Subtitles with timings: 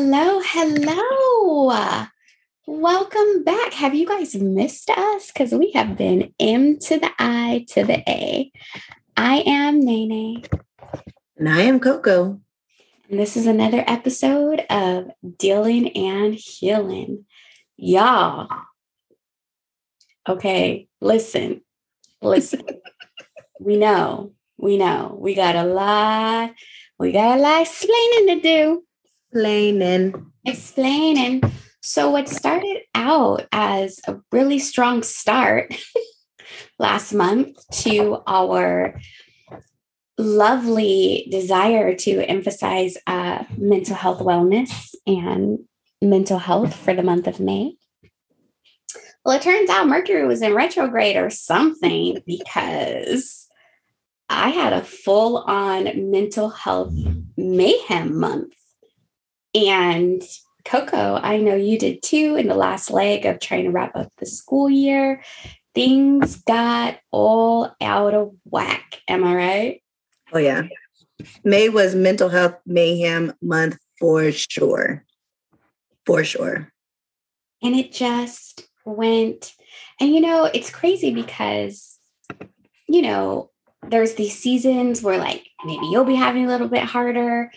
[0.00, 2.06] Hello, hello.
[2.68, 3.72] Welcome back.
[3.72, 5.32] Have you guys missed us?
[5.32, 8.52] Because we have been M to the I to the A.
[9.16, 10.44] I am Nene.
[11.36, 12.40] And I am Coco.
[13.10, 17.24] And this is another episode of Dealing and Healing.
[17.76, 18.48] Y'all.
[20.28, 21.62] Okay, listen,
[22.22, 22.62] listen.
[23.60, 26.52] we know we know we got a lot,
[27.00, 28.84] we got a lot explaining to do.
[29.30, 30.32] Explaining.
[30.44, 31.42] Explaining.
[31.82, 35.74] So, what started out as a really strong start
[36.78, 38.98] last month to our
[40.18, 45.60] lovely desire to emphasize uh, mental health wellness and
[46.02, 47.76] mental health for the month of May.
[49.24, 53.46] Well, it turns out Mercury was in retrograde or something because
[54.28, 56.94] I had a full on mental health
[57.36, 58.54] mayhem month.
[59.54, 60.22] And
[60.64, 64.12] Coco, I know you did too in the last leg of trying to wrap up
[64.18, 65.22] the school year.
[65.74, 69.00] Things got all out of whack.
[69.08, 69.82] Am I right?
[70.32, 70.64] Oh, yeah.
[71.44, 75.04] May was mental health mayhem month for sure.
[76.04, 76.72] For sure.
[77.62, 79.54] And it just went,
[80.00, 81.98] and you know, it's crazy because,
[82.88, 83.50] you know,
[83.86, 87.50] there's these seasons where like maybe you'll be having a little bit harder.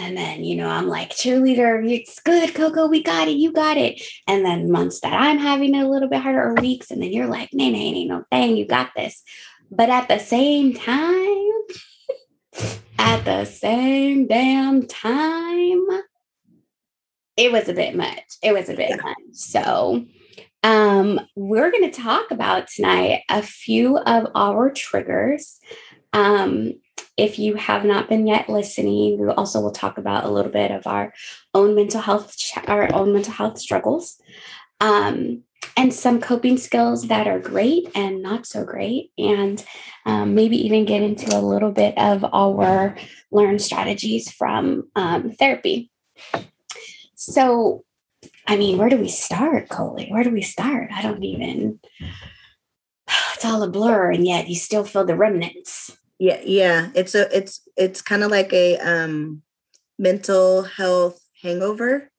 [0.00, 3.76] And then, you know, I'm like, cheerleader, it's good, Coco, we got it, you got
[3.76, 4.02] it.
[4.26, 7.28] And then months that I'm having a little bit harder or weeks, and then you're
[7.28, 9.22] like, nay, nay, nay, no thing, you got this.
[9.70, 11.52] But at the same time,
[12.98, 15.86] at the same damn time,
[17.36, 18.22] it was a bit much.
[18.42, 18.96] It was a bit yeah.
[18.96, 19.16] much.
[19.32, 20.06] So,
[20.64, 25.60] um, we're going to talk about tonight a few of our triggers.
[26.12, 26.72] Um,
[27.16, 30.70] if you have not been yet listening, we also will talk about a little bit
[30.70, 31.12] of our
[31.54, 34.20] own mental health, our own mental health struggles,
[34.80, 35.42] um,
[35.76, 39.64] and some coping skills that are great and not so great, and
[40.06, 42.96] um, maybe even get into a little bit of our
[43.30, 45.90] learned strategies from um, therapy.
[47.14, 47.84] So,
[48.46, 50.08] I mean, where do we start, Coley?
[50.10, 50.90] Where do we start?
[50.92, 51.80] I don't even.
[53.34, 55.98] It's all a blur, and yet you still feel the remnants.
[56.18, 56.90] Yeah, yeah.
[56.94, 59.42] It's a it's it's kind of like a um
[59.98, 62.10] mental health hangover.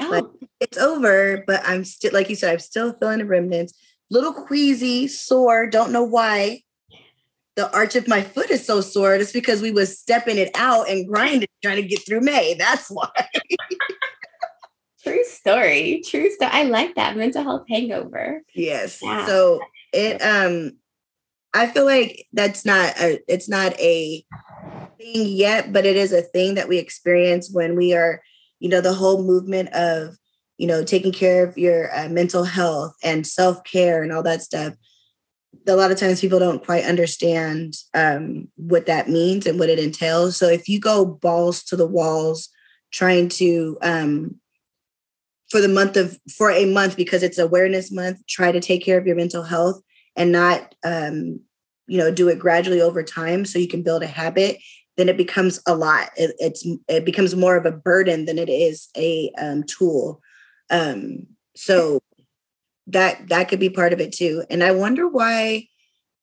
[0.00, 0.08] Oh.
[0.08, 0.24] Like
[0.60, 3.74] it's over, but I'm still like you said, I'm still feeling the remnants.
[4.10, 6.62] Little queasy, sore, don't know why.
[7.56, 9.14] The arch of my foot is so sore.
[9.14, 12.54] It's because we was stepping it out and grinding, trying to get through May.
[12.54, 13.10] That's why.
[15.02, 16.02] True story.
[16.06, 16.50] True story.
[16.52, 18.42] I like that mental health hangover.
[18.54, 19.00] Yes.
[19.02, 19.26] Yeah.
[19.26, 19.60] So
[19.92, 20.72] it um
[21.52, 24.24] I feel like that's not a it's not a
[24.98, 28.22] thing yet, but it is a thing that we experience when we are,
[28.60, 30.16] you know, the whole movement of,
[30.58, 34.74] you know, taking care of your uh, mental health and self-care and all that stuff.
[35.66, 39.78] A lot of times people don't quite understand um, what that means and what it
[39.78, 40.36] entails.
[40.36, 42.48] So if you go balls to the walls
[42.92, 44.36] trying to um,
[45.50, 48.98] for the month of for a month because it's awareness month try to take care
[48.98, 49.82] of your mental health
[50.20, 51.40] and not um,
[51.86, 54.58] you know do it gradually over time so you can build a habit
[54.96, 56.10] then it becomes a lot.
[56.16, 60.20] It, it's it becomes more of a burden than it is a um, tool.
[60.68, 61.26] Um,
[61.56, 62.00] so
[62.88, 64.44] that that could be part of it too.
[64.50, 65.68] And i wonder why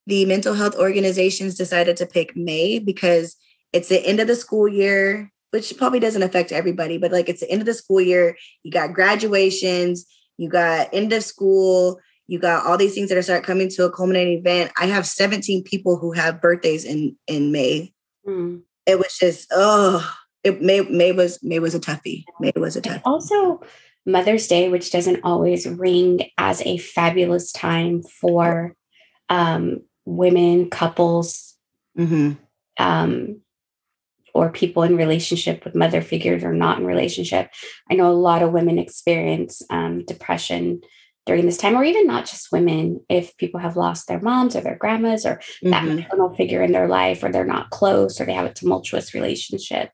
[0.06, 3.36] the mental health organizations decided to pick may because
[3.74, 7.40] it's the end of the school year which probably doesn't affect everybody, but like it's
[7.40, 10.06] the end of the school year, you got graduations,
[10.38, 13.86] you got end of school, you got all these things that are start coming to
[13.86, 14.72] a culminating event.
[14.78, 17.94] I have 17 people who have birthdays in in May.
[18.28, 18.62] Mm.
[18.86, 20.14] It was just oh,
[20.44, 22.26] it May May was May was a toughie.
[22.40, 23.02] May was a toughie.
[23.06, 23.62] Also,
[24.06, 28.76] Mother's Day, which doesn't always ring as a fabulous time for
[29.30, 31.56] um, women, couples,
[31.98, 32.34] mm-hmm.
[32.78, 33.42] um,
[34.34, 37.50] or people in relationship with mother figures or not in relationship.
[37.92, 40.82] I know a lot of women experience um, depression
[41.28, 44.62] during this time, or even not just women, if people have lost their moms or
[44.62, 45.70] their grandmas or mm-hmm.
[45.70, 49.14] that maternal figure in their life, or they're not close, or they have a tumultuous
[49.14, 49.92] relationship.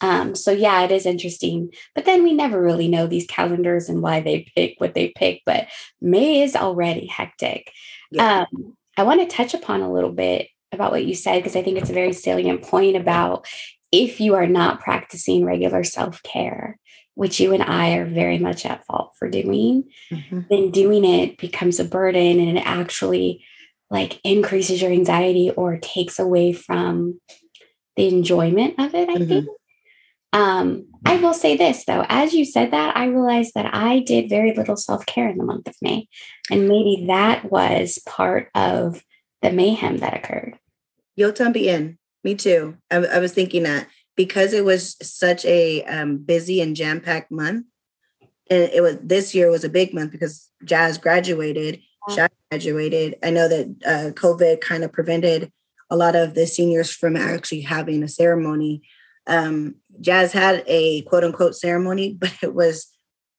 [0.00, 1.70] Um, so, yeah, it is interesting.
[1.94, 5.42] But then we never really know these calendars and why they pick what they pick.
[5.46, 5.68] But
[6.00, 7.70] May is already hectic.
[8.10, 8.46] Yeah.
[8.52, 11.62] Um, I want to touch upon a little bit about what you said because I
[11.62, 13.46] think it's a very salient point about
[13.92, 16.78] if you are not practicing regular self care,
[17.20, 20.40] which you and I are very much at fault for doing, mm-hmm.
[20.48, 23.44] then doing it becomes a burden and it actually
[23.90, 27.20] like increases your anxiety or takes away from
[27.96, 29.28] the enjoyment of it, I mm-hmm.
[29.28, 29.48] think.
[30.32, 34.30] Um, I will say this though, as you said that, I realized that I did
[34.30, 36.08] very little self care in the month of May.
[36.50, 39.04] And maybe that was part of
[39.42, 40.58] the mayhem that occurred.
[41.16, 41.52] Yo también.
[41.54, 42.78] Me in me too.
[42.90, 47.30] I, I was thinking that because it was such a um, busy and jam packed
[47.30, 47.66] month,
[48.50, 52.28] and it was this year was a big month because Jazz graduated, yeah.
[52.50, 53.16] graduated.
[53.22, 55.52] I know that uh, COVID kind of prevented
[55.88, 58.82] a lot of the seniors from actually having a ceremony.
[59.26, 62.88] Um, Jazz had a quote unquote ceremony, but it was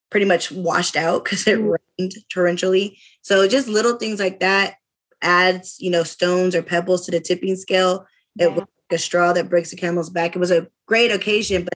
[0.09, 1.77] pretty much washed out because it mm.
[1.97, 2.97] rained torrentially.
[3.21, 4.75] So just little things like that
[5.21, 8.06] adds, you know, stones or pebbles to the tipping scale.
[8.35, 8.47] Yeah.
[8.47, 10.35] It a straw that breaks the camel's back.
[10.35, 11.73] It was a great occasion, but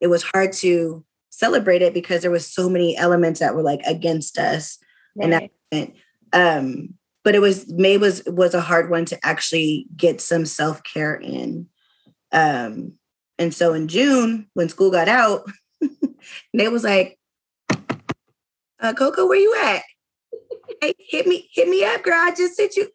[0.00, 3.80] it was hard to celebrate it because there was so many elements that were like
[3.86, 4.78] against us.
[5.14, 5.24] Right.
[5.24, 5.92] And that
[6.32, 10.82] um, but it was May was was a hard one to actually get some self
[10.84, 11.68] care in.
[12.32, 12.92] Um,
[13.38, 15.50] and so in June, when school got out,
[16.54, 17.18] May was like,
[18.80, 19.82] uh, "Coco, where you at?
[20.80, 22.14] hey, hit me, hit me up, girl.
[22.14, 22.88] I just sent you."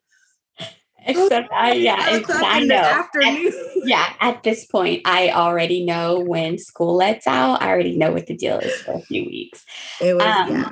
[1.04, 2.76] Except I, yeah, I know.
[2.76, 3.08] At,
[3.84, 7.60] yeah, at this point, I already know when school lets out.
[7.60, 9.64] I already know what the deal is for a few weeks.
[10.00, 10.70] It was, um, yeah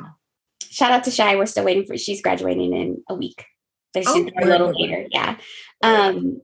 [0.71, 1.37] shout out to Shy.
[1.37, 3.45] We're still waiting for she's graduating in a week.
[3.95, 5.07] So she's oh, a little later.
[5.11, 5.37] Yeah.
[5.83, 6.41] Um,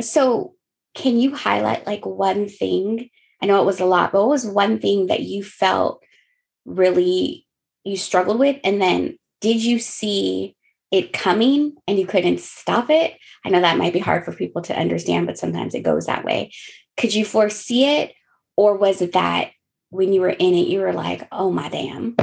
[0.00, 0.54] so
[0.94, 3.10] can you highlight like one thing?
[3.40, 6.02] I know it was a lot, but what was one thing that you felt
[6.64, 7.46] really
[7.84, 8.56] you struggled with?
[8.64, 10.55] And then did you see
[10.90, 13.14] it coming and you couldn't stop it?
[13.44, 16.24] I know that might be hard for people to understand, but sometimes it goes that
[16.24, 16.52] way.
[16.96, 18.14] Could you foresee it?
[18.56, 19.50] Or was it that
[19.90, 22.16] when you were in it, you were like, oh my damn?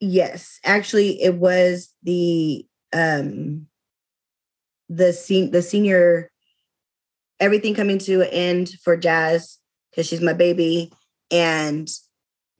[0.00, 3.66] Yes, actually, it was the um
[4.88, 6.30] the sen- the senior
[7.40, 9.58] everything coming to an end for Jazz
[9.90, 10.92] because she's my baby,
[11.30, 11.88] and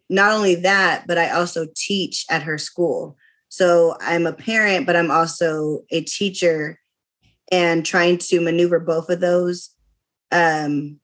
[0.08, 3.16] not only that, but I also teach at her school.
[3.56, 6.78] So I'm a parent, but I'm also a teacher,
[7.50, 9.70] and trying to maneuver both of those
[10.30, 11.00] um,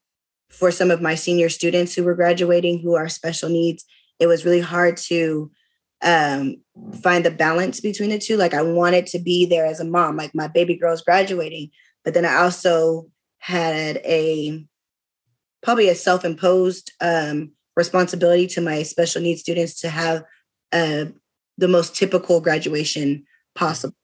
[0.51, 3.87] for some of my senior students who were graduating who are special needs.
[4.19, 5.51] It was really hard to
[6.03, 6.57] um,
[7.03, 8.37] find the balance between the two.
[8.37, 11.71] Like I wanted to be there as a mom, like my baby girl's graduating,
[12.05, 13.07] but then I also
[13.39, 14.63] had a
[15.63, 20.25] probably a self-imposed um, responsibility to my special needs students to have
[20.73, 21.07] uh,
[21.59, 23.95] the most typical graduation possible.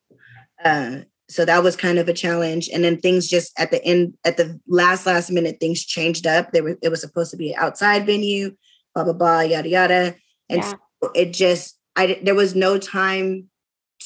[0.65, 0.99] Uh,
[1.29, 2.69] so that was kind of a challenge.
[2.73, 6.53] And then things just at the end, at the last last minute, things changed up.
[6.53, 8.57] There was it was supposed to be an outside venue,
[8.95, 10.15] blah blah blah, yada yada,
[10.49, 10.73] and yeah.
[11.03, 13.51] so it just I there was no time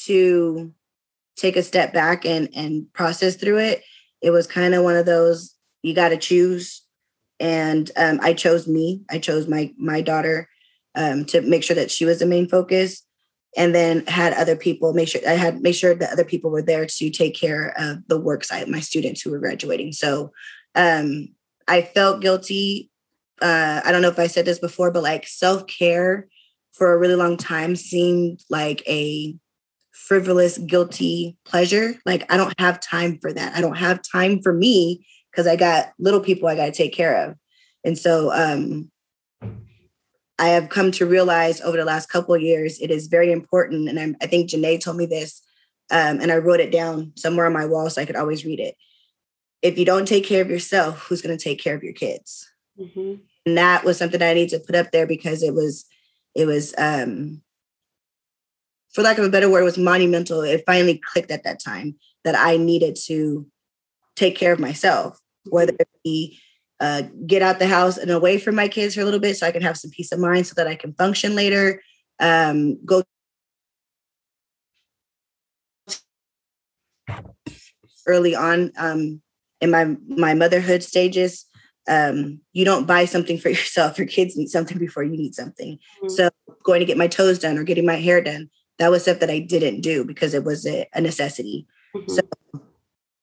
[0.05, 0.73] to
[1.37, 3.83] take a step back and and process through it.
[4.21, 6.81] It was kind of one of those you got to choose,
[7.39, 9.01] and um, I chose me.
[9.09, 10.49] I chose my my daughter
[10.95, 13.03] um, to make sure that she was the main focus,
[13.55, 16.61] and then had other people make sure I had make sure that other people were
[16.61, 19.91] there to take care of the work site, my students who were graduating.
[19.91, 20.31] So
[20.75, 21.29] um,
[21.67, 22.89] I felt guilty.
[23.41, 26.27] Uh, I don't know if I said this before, but like self care
[26.73, 29.35] for a really long time seemed like a
[29.91, 31.95] frivolous, guilty pleasure.
[32.05, 33.55] Like, I don't have time for that.
[33.55, 36.93] I don't have time for me because I got little people I got to take
[36.93, 37.35] care of.
[37.85, 38.91] And so, um,
[40.39, 43.87] I have come to realize over the last couple of years, it is very important.
[43.87, 45.41] And I'm, i think Janae told me this,
[45.91, 48.59] um, and I wrote it down somewhere on my wall so I could always read
[48.59, 48.75] it.
[49.61, 52.49] If you don't take care of yourself, who's going to take care of your kids?
[52.79, 53.15] Mm-hmm.
[53.45, 55.85] And that was something I need to put up there because it was
[56.35, 57.41] it was um
[58.93, 61.95] for lack of a better word it was monumental it finally clicked at that time
[62.23, 63.45] that i needed to
[64.15, 66.39] take care of myself whether it be
[66.83, 69.47] uh, get out the house and away from my kids for a little bit so
[69.47, 71.81] i can have some peace of mind so that i can function later
[72.19, 73.01] um, go
[78.05, 79.21] early on um,
[79.61, 81.45] in my my motherhood stages
[81.87, 83.97] um, you don't buy something for yourself.
[83.97, 85.77] Your kids need something before you need something.
[85.77, 86.09] Mm-hmm.
[86.09, 86.29] So
[86.63, 88.49] going to get my toes done or getting my hair done,
[88.79, 91.67] that was stuff that I didn't do because it was a, a necessity.
[91.95, 92.11] Mm-hmm.
[92.11, 92.21] So,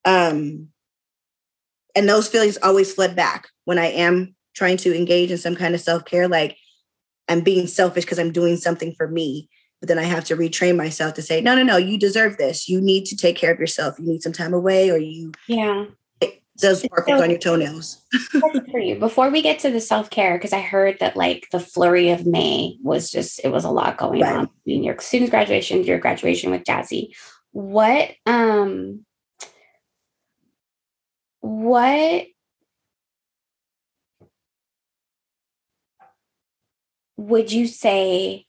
[0.05, 0.67] um,
[1.95, 5.75] and those feelings always fled back when I am trying to engage in some kind
[5.75, 6.27] of self care.
[6.27, 6.57] Like
[7.27, 9.49] I'm being selfish because I'm doing something for me.
[9.79, 12.69] But then I have to retrain myself to say, no, no, no, you deserve this.
[12.69, 13.97] You need to take care of yourself.
[13.97, 15.85] You need some time away, or you yeah
[16.61, 18.01] those sparkles so, on your toenails.
[18.71, 18.97] for you.
[18.97, 22.25] Before we get to the self care, because I heard that like the flurry of
[22.25, 24.35] May was just it was a lot going right.
[24.35, 27.15] on in your students' graduation, your graduation with Jazzy.
[27.51, 29.05] What um
[31.39, 32.27] what
[37.21, 38.45] would you say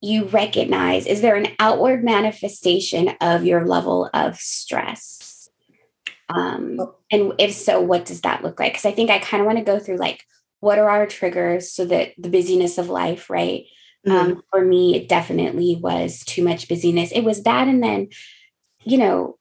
[0.00, 5.48] you recognize is there an outward manifestation of your level of stress
[6.28, 6.94] um, oh.
[7.10, 9.58] and if so what does that look like because i think i kind of want
[9.58, 10.24] to go through like
[10.60, 13.64] what are our triggers so that the busyness of life right
[14.06, 14.16] mm-hmm.
[14.16, 18.08] um, for me it definitely was too much busyness it was that and then
[18.84, 19.36] you know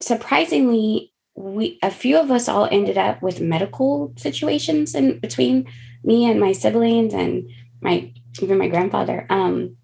[0.00, 5.66] surprisingly we a few of us all ended up with medical situations in between
[6.04, 7.48] me and my siblings and
[7.80, 9.26] my even my grandfather.
[9.30, 9.76] Um,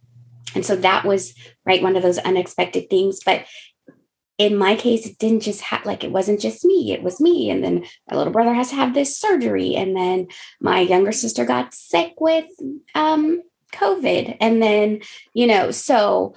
[0.54, 3.20] and so that was right one of those unexpected things.
[3.24, 3.46] But
[4.38, 7.50] in my case, it didn't just have like it wasn't just me, it was me.
[7.50, 9.74] And then my little brother has to have this surgery.
[9.74, 10.28] And then
[10.60, 12.46] my younger sister got sick with
[12.94, 14.36] um COVID.
[14.40, 15.00] And then,
[15.34, 16.34] you know, so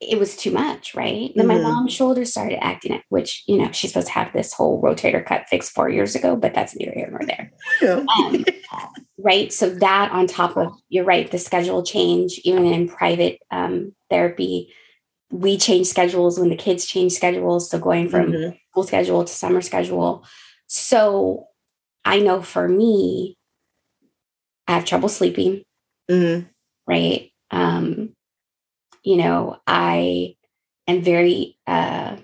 [0.00, 1.32] it was too much, right?
[1.34, 1.62] Then mm-hmm.
[1.62, 4.80] my mom's shoulders started acting up, which, you know, she's supposed to have this whole
[4.80, 7.52] rotator cuff fixed four years ago, but that's neither here nor there.
[7.82, 8.04] Yeah.
[8.18, 8.44] Um,
[9.18, 9.52] right.
[9.52, 14.72] So that on top of, you're right, the schedule change, even in private um, therapy,
[15.30, 17.70] we change schedules when the kids change schedules.
[17.70, 18.56] So going from mm-hmm.
[18.70, 20.24] school schedule to summer schedule.
[20.68, 21.46] So
[22.04, 23.36] I know for me,
[24.66, 25.62] I have trouble sleeping.
[26.10, 26.46] Mm-hmm.
[26.86, 27.32] Right.
[27.50, 28.14] Um,
[29.08, 30.36] you know, I
[30.86, 32.18] am very uh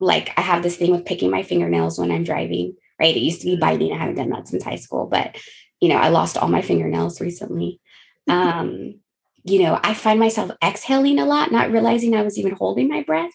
[0.00, 3.16] like I have this thing with picking my fingernails when I'm driving, right?
[3.16, 3.92] It used to be biting.
[3.92, 5.36] I haven't done that since high school, but
[5.80, 7.80] you know, I lost all my fingernails recently.
[8.28, 8.98] Um,
[9.44, 13.04] you know, I find myself exhaling a lot, not realizing I was even holding my
[13.04, 13.30] breath.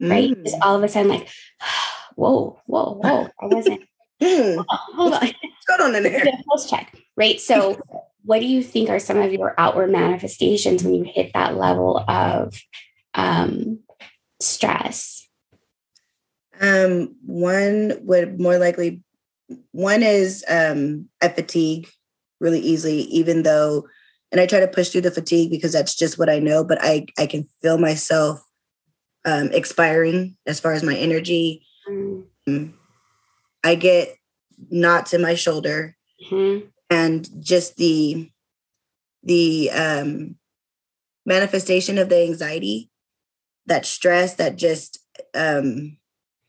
[0.00, 0.30] Right.
[0.30, 0.44] Mm.
[0.44, 1.28] Just all of a sudden, like,
[2.14, 3.28] whoa, whoa, whoa.
[3.42, 3.82] I wasn't.
[4.20, 4.62] Mm.
[4.68, 5.30] hold on.
[5.66, 6.22] Going on in there?
[6.46, 6.94] Pulse check.
[7.16, 7.40] Right.
[7.40, 7.80] So
[8.24, 12.04] what do you think are some of your outward manifestations when you hit that level
[12.08, 12.58] of
[13.14, 13.80] um,
[14.40, 15.28] stress?
[16.60, 19.02] Um, one would more likely,
[19.72, 21.88] one is um, I fatigue
[22.40, 23.88] really easily, even though,
[24.30, 26.78] and I try to push through the fatigue because that's just what I know, but
[26.80, 28.44] I, I can feel myself
[29.24, 31.66] um, expiring as far as my energy.
[31.88, 32.72] Mm.
[33.64, 34.14] I get
[34.70, 35.96] knots in my shoulder.
[36.30, 38.30] Mm-hmm and just the
[39.22, 40.36] the um,
[41.24, 42.90] manifestation of the anxiety,
[43.66, 44.98] that stress, that just
[45.34, 45.96] um,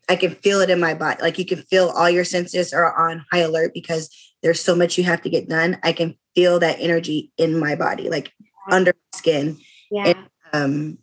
[0.09, 1.21] I can feel it in my body.
[1.21, 4.09] Like you can feel all your senses are on high alert because
[4.41, 5.77] there's so much you have to get done.
[5.83, 8.33] I can feel that energy in my body, like
[8.69, 9.59] under skin.
[9.89, 10.07] Yeah.
[10.07, 10.17] And,
[10.53, 10.97] um,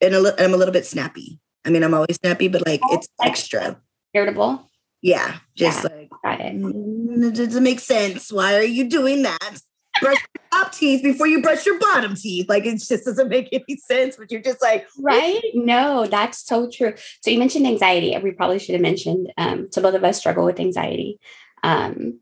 [0.00, 1.40] and I'm a little bit snappy.
[1.64, 3.80] I mean, I'm always snappy, but like it's extra
[4.14, 4.69] irritable.
[5.02, 6.10] Yeah, just yeah, like.
[6.52, 8.30] Mm, it doesn't make sense.
[8.30, 9.60] Why are you doing that?
[10.00, 12.48] Brush your top teeth before you brush your bottom teeth.
[12.48, 14.16] Like it just doesn't make any sense.
[14.16, 15.40] But you're just like, right?
[15.54, 16.94] No, that's so true.
[17.22, 18.16] So you mentioned anxiety.
[18.22, 19.32] We probably should have mentioned.
[19.36, 21.18] Um, so both of us struggle with anxiety,
[21.62, 22.20] um,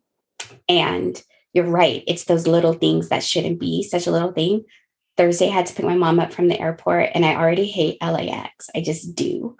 [0.68, 1.20] and
[1.52, 2.04] you're right.
[2.06, 4.64] It's those little things that shouldn't be such a little thing.
[5.16, 7.98] Thursday, I had to pick my mom up from the airport, and I already hate
[8.00, 8.70] LAX.
[8.74, 9.56] I just do.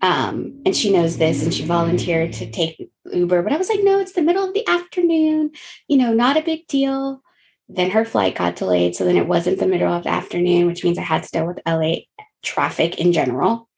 [0.00, 3.42] Um, and she knows this and she volunteered to take Uber.
[3.42, 5.52] But I was like, no, it's the middle of the afternoon,
[5.88, 7.22] you know, not a big deal.
[7.68, 8.94] Then her flight got delayed.
[8.94, 11.46] So then it wasn't the middle of the afternoon, which means I had to deal
[11.46, 12.02] with LA
[12.42, 13.68] traffic in general.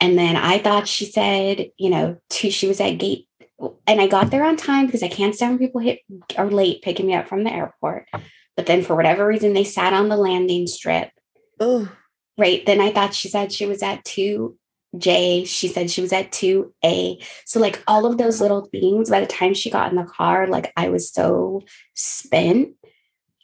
[0.00, 3.28] And then I thought she said, you know, two, she was at gate
[3.86, 6.00] and I got there on time because I can't stand when people hit
[6.36, 8.08] are late picking me up from the airport.
[8.56, 11.10] But then for whatever reason, they sat on the landing strip.
[11.60, 11.90] Oh.
[12.36, 12.64] Right.
[12.64, 14.58] Then I thought she said she was at two
[14.98, 17.24] J, she said she was at 2A.
[17.46, 20.46] So, like, all of those little things, by the time she got in the car,
[20.46, 21.62] like, I was so
[21.94, 22.74] spent.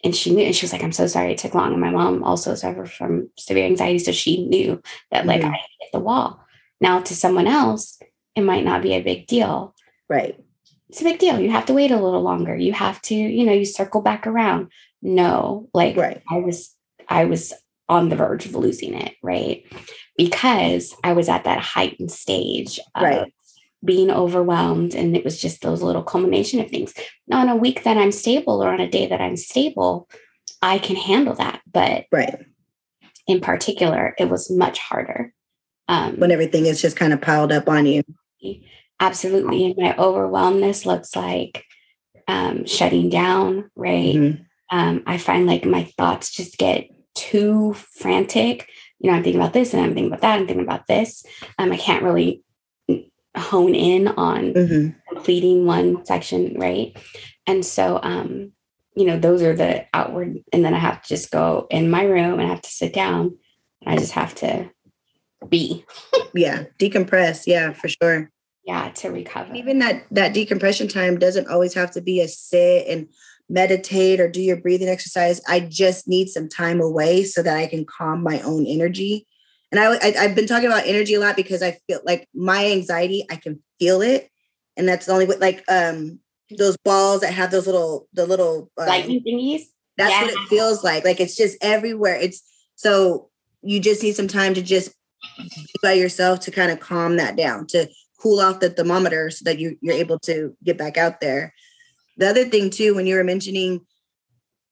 [0.05, 1.73] And she knew, and she was like, I'm so sorry it took long.
[1.73, 3.99] And my mom also suffers from severe anxiety.
[3.99, 5.50] So she knew that, like, mm-hmm.
[5.50, 6.45] I hit the wall.
[6.81, 7.99] Now, to someone else,
[8.37, 9.75] it might not be a big deal.
[10.09, 10.38] Right.
[10.88, 11.40] It's a big deal.
[11.40, 12.57] You have to wait a little longer.
[12.57, 14.71] You have to, you know, you circle back around.
[15.02, 16.23] No, like, right.
[16.31, 16.75] I was,
[17.09, 17.52] I was
[17.88, 19.14] on the verge of losing it.
[19.23, 19.64] Right
[20.18, 23.33] because I was at that heightened stage of right.
[23.83, 24.95] being overwhelmed.
[24.95, 26.92] And it was just those little culmination of things.
[27.28, 30.11] Now, on a week that I'm stable or on a day that I'm stable,
[30.61, 31.62] I can handle that.
[31.73, 32.45] But right.
[33.28, 35.33] in particular, it was much harder.
[35.90, 38.02] Um, when everything is just kind of piled up on you.
[39.00, 39.64] Absolutely.
[39.64, 41.64] And my overwhelmness looks like
[42.26, 44.14] um, shutting down, right?
[44.14, 44.42] Mm-hmm.
[44.76, 49.53] Um, I find like my thoughts just get too frantic you know, I'm thinking about
[49.53, 50.41] this and I'm thinking about that.
[50.41, 51.25] I'm thinking about this.
[51.59, 52.43] Um, I can't really
[53.37, 55.15] hone in on mm-hmm.
[55.15, 56.97] completing one section, right?
[57.47, 58.53] And so, um,
[58.97, 62.03] you know, those are the outward, and then I have to just go in my
[62.03, 63.38] room and I have to sit down.
[63.87, 64.71] I just have to
[65.49, 65.85] be.
[66.35, 67.45] yeah, decompress.
[67.47, 68.33] Yeah, for sure.
[68.65, 69.55] Yeah, to recover.
[69.55, 73.09] Even that that decompression time doesn't always have to be a sit and
[73.49, 75.40] meditate or do your breathing exercise.
[75.49, 79.26] I just need some time away so that I can calm my own energy.
[79.71, 82.67] And I, I have been talking about energy a lot because I feel like my
[82.67, 84.31] anxiety, I can feel it,
[84.76, 85.37] and that's the only way.
[85.37, 86.21] Like um
[86.57, 89.62] those balls that have those little the little um, lightning thingies.
[89.99, 90.23] That's yeah.
[90.23, 91.05] what it feels like.
[91.05, 92.14] Like it's just everywhere.
[92.14, 92.43] It's
[92.76, 93.28] so
[93.62, 94.95] you just need some time to just
[95.38, 97.88] be by yourself to kind of calm that down, to
[98.21, 101.52] cool off the thermometer so that you, you're able to get back out there.
[102.19, 103.87] The other thing too, when you were mentioning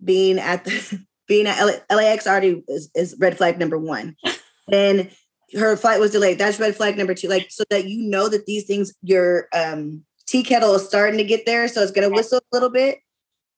[0.05, 4.17] being at the being at LAX already is, is red flag number one.
[4.69, 5.11] then
[5.55, 6.39] her flight was delayed.
[6.39, 7.29] That's red flag number two.
[7.29, 11.25] Like so that you know that these things, your um tea kettle is starting to
[11.25, 12.99] get there, so it's gonna whistle a little bit.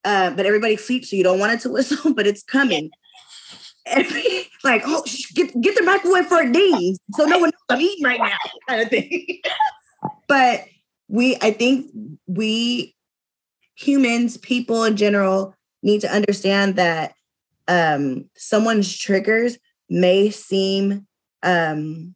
[0.04, 2.90] Uh, but everybody sleeps, so you don't want it to whistle, but it's coming.
[3.86, 5.02] Every, like, oh,
[5.34, 8.36] get get the microwave for a ding, so no one knows I'm eating right now,
[8.68, 9.40] kind of thing.
[10.28, 10.64] but
[11.08, 11.90] we, I think
[12.26, 12.94] we
[13.78, 17.14] humans, people in general, need to understand that
[17.68, 19.58] um, someone's triggers
[19.88, 21.06] may seem
[21.42, 22.14] um,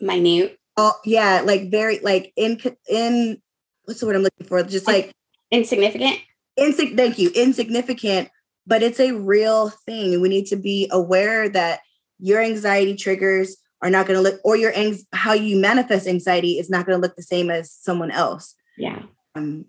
[0.00, 0.58] minute.
[0.76, 3.40] Oh, yeah, like very like in in
[3.84, 4.62] what's the word I'm looking for?
[4.62, 5.12] Just like
[5.50, 6.18] insignificant.
[6.58, 7.30] Insig- thank you.
[7.30, 8.28] Insignificant,
[8.66, 10.14] but it's a real thing.
[10.14, 11.80] And we need to be aware that
[12.18, 16.58] your anxiety triggers are not going to look, or your ang- how you manifest anxiety
[16.58, 18.54] is not going to look the same as someone else.
[18.78, 19.02] Yeah.
[19.34, 19.66] Um,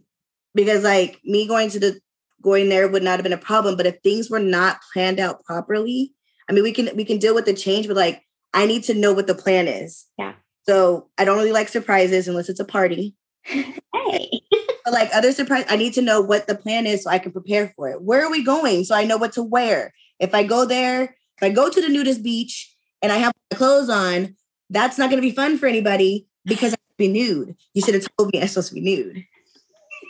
[0.55, 1.99] because like me going to the
[2.41, 5.43] going there would not have been a problem, but if things were not planned out
[5.45, 6.13] properly,
[6.49, 8.21] I mean, we can we can deal with the change, but like
[8.53, 10.05] I need to know what the plan is.
[10.17, 10.33] Yeah.
[10.63, 13.15] So I don't really like surprises unless it's a party.
[13.95, 14.41] Hey.
[14.83, 17.31] but like other surprise, I need to know what the plan is so I can
[17.31, 18.01] prepare for it.
[18.01, 18.83] Where are we going?
[18.83, 19.93] So I know what to wear.
[20.19, 23.57] If I go there, if I go to the nudist beach and I have my
[23.57, 24.35] clothes on,
[24.69, 27.55] that's not going to be fun for anybody because I be nude.
[27.73, 29.25] You should have told me I'm supposed to be nude.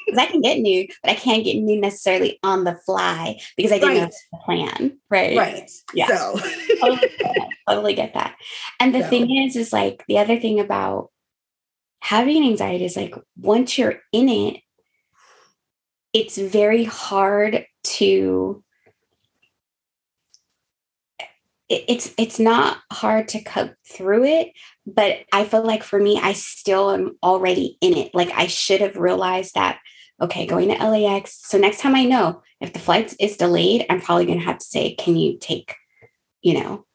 [0.05, 3.71] Because I can get nude, but I can't get nude necessarily on the fly because
[3.71, 4.01] I didn't right.
[4.01, 4.99] know the plan.
[5.09, 5.37] Right.
[5.37, 5.71] Right.
[5.93, 6.07] Yeah.
[6.07, 6.39] So.
[6.79, 7.49] totally, get that.
[7.69, 8.35] totally get that.
[8.79, 9.09] And the so.
[9.09, 11.09] thing is, is like the other thing about
[12.01, 14.57] having anxiety is like once you're in it,
[16.13, 18.63] it's very hard to
[21.69, 24.51] it's it's not hard to cut through it
[24.85, 28.81] but i feel like for me i still am already in it like i should
[28.81, 29.79] have realized that
[30.23, 34.01] okay going to lax so next time i know if the flight is delayed i'm
[34.01, 35.75] probably going to have to say can you take
[36.41, 36.85] you know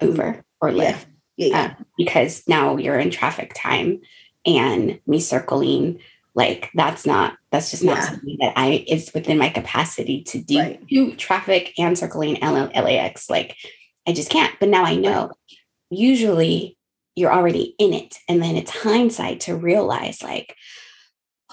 [0.00, 1.04] uber or lyft yeah.
[1.36, 1.74] Yeah, yeah.
[1.78, 4.00] Uh, because now you're in traffic time
[4.44, 6.00] and me circling
[6.34, 10.58] like that's not that's just not something that i is within my capacity to do
[10.58, 10.86] right.
[10.86, 13.56] do traffic and circling lax like
[14.06, 15.30] i just can't but now i know
[15.90, 16.76] usually
[17.14, 20.56] you're already in it and then it's hindsight to realize like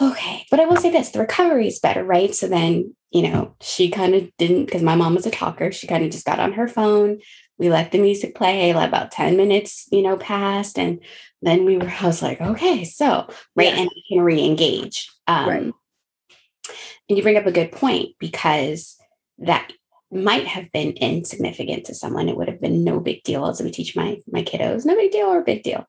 [0.02, 2.34] okay but i will say this the recovery is better right?
[2.34, 5.88] So then you know she kind of didn't because my mom was a talker she
[5.88, 7.20] kind of just got on her phone.
[7.58, 11.04] We let the music play like about 10 minutes you know passed and
[11.42, 13.74] then we were i was like okay so right?
[13.74, 13.82] Yeah.
[13.82, 15.10] and we can re-engage.
[15.28, 15.62] Um, right.
[17.10, 18.96] and you bring up a good point because
[19.40, 19.72] that
[20.12, 23.46] might have been insignificant to someone it would have been no big deal.
[23.46, 25.86] As we teach my my kiddos no big deal or big deal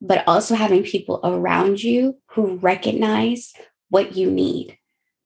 [0.00, 3.52] but also having people around you who recognize
[3.88, 4.76] what you need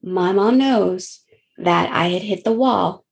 [0.01, 1.21] my mom knows
[1.57, 3.05] that i had hit the wall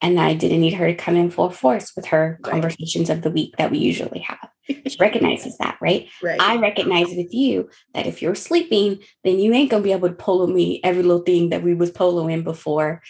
[0.00, 2.52] and that I didn't need her to come in full force with her right.
[2.52, 4.48] conversations of the week that we usually have.
[4.66, 6.08] She recognizes that, right?
[6.22, 6.40] right?
[6.40, 10.14] I recognize with you that if you're sleeping, then you ain't gonna be able to
[10.14, 13.02] polo me every little thing that we was poloing before.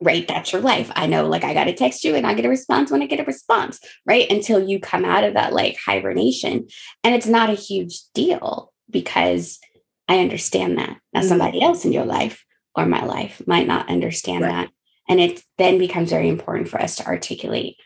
[0.00, 0.90] Right, that's your life.
[0.94, 3.20] I know, like I gotta text you and I get a response when I get
[3.20, 4.30] a response, right?
[4.30, 6.66] Until you come out of that like hibernation.
[7.02, 9.58] And it's not a huge deal because
[10.08, 10.98] I understand that.
[11.12, 11.28] Now, mm-hmm.
[11.28, 14.50] somebody else in your life or my life might not understand right.
[14.50, 14.70] that
[15.08, 17.76] and it then becomes very important for us to articulate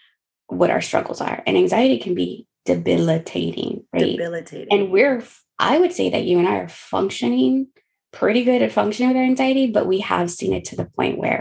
[0.46, 1.42] what our struggles are.
[1.46, 4.16] And anxiety can be debilitating, right?
[4.16, 4.68] Debilitating.
[4.70, 5.22] And we're,
[5.58, 7.68] I would say that you and I are functioning
[8.12, 11.18] pretty good at functioning with our anxiety, but we have seen it to the point
[11.18, 11.40] where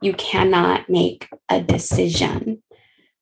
[0.00, 2.62] you cannot make a decision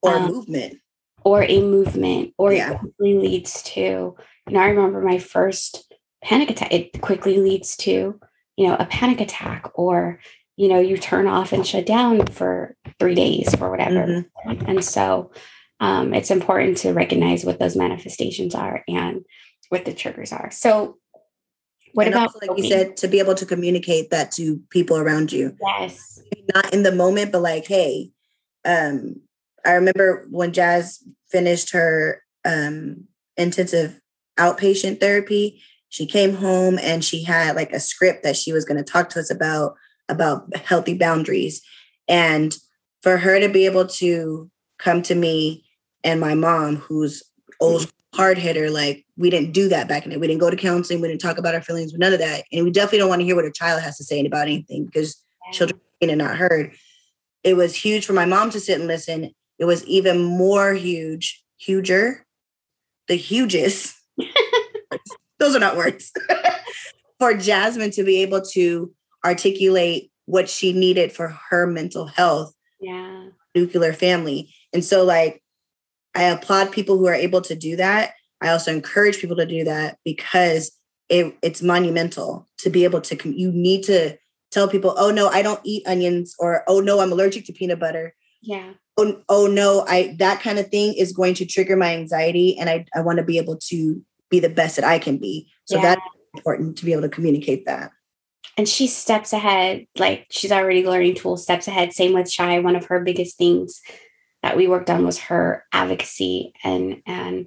[0.03, 0.79] or um, a movement
[1.25, 2.73] or a movement, or yeah.
[2.73, 4.17] it quickly leads to, you
[4.49, 8.19] know, I remember my first panic attack, it quickly leads to,
[8.57, 10.21] you know, a panic attack or
[10.59, 14.27] you know, you turn off and shut down for three days or whatever.
[14.45, 14.67] Mm-hmm.
[14.67, 15.31] And so
[15.79, 19.25] um, it's important to recognize what those manifestations are and
[19.69, 20.51] what the triggers are.
[20.51, 20.99] So
[21.99, 24.97] what and about also, like you said, to be able to communicate that to people
[24.97, 25.57] around you?
[25.61, 26.23] Yes.
[26.55, 28.13] Not in the moment, but like, hey,
[28.65, 29.17] um,
[29.67, 34.01] I remember when Jazz finished her um intensive
[34.39, 35.61] outpatient therapy.
[35.89, 39.09] She came home and she had like a script that she was going to talk
[39.11, 39.75] to us about
[40.09, 41.63] about healthy boundaries.
[42.07, 42.57] And
[43.03, 45.65] for her to be able to come to me
[46.05, 47.25] and my mom, who's
[47.61, 50.21] old hard hitter, like we didn't do that back in it.
[50.21, 51.01] We didn't go to counseling.
[51.01, 52.45] We didn't talk about our feelings, none of that.
[52.53, 54.87] And we definitely don't want to hear what a child has to say about anything
[54.87, 55.53] because yeah.
[55.53, 56.73] children are not heard.
[57.43, 59.33] It was huge for my mom to sit and listen.
[59.59, 62.25] It was even more huge, huger,
[63.09, 63.97] the hugest.
[65.39, 66.13] Those are not words.
[67.19, 68.93] for Jasmine to be able to
[69.25, 72.55] articulate what she needed for her mental health.
[72.81, 73.31] Yeah.
[73.55, 74.55] Nuclear family.
[74.73, 75.43] And so like
[76.15, 78.13] I applaud people who are able to do that.
[78.41, 80.73] I also encourage people to do that because
[81.09, 84.17] it, it's monumental to be able to you need to
[84.51, 87.81] tell people, oh no, I don't eat onions, or oh no, I'm allergic to peanut
[87.81, 88.15] butter.
[88.43, 88.73] Yeah.
[88.97, 92.59] Oh, oh no, I that kind of thing is going to trigger my anxiety.
[92.59, 95.49] And I, I want to be able to be the best that I can be.
[95.65, 95.83] So yeah.
[95.83, 96.03] that's
[96.35, 97.91] important to be able to communicate that.
[98.57, 101.93] And she steps ahead, like she's already learning tools, steps ahead.
[101.93, 102.59] Same with Shy.
[102.59, 103.81] One of her biggest things
[104.43, 107.47] that we worked on was her advocacy and and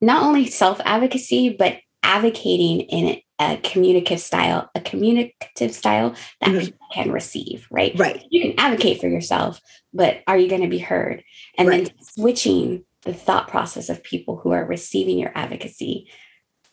[0.00, 6.58] not only self advocacy, but advocating in a communicative style, a communicative style that mm-hmm.
[6.60, 7.96] people can receive, right?
[7.96, 8.24] Right.
[8.30, 9.60] You can advocate for yourself,
[9.92, 11.22] but are you going to be heard?
[11.56, 11.84] And right.
[11.84, 16.10] then switching the thought process of people who are receiving your advocacy